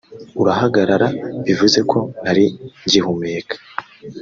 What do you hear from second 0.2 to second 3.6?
urahagarara bivuze ko ntari ngihumeka